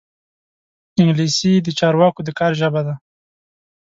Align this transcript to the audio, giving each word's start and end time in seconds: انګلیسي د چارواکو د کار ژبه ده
انګلیسي 1.01 1.53
د 1.61 1.67
چارواکو 1.79 2.21
د 2.25 2.29
کار 2.39 2.51
ژبه 2.59 2.81
ده 2.87 2.95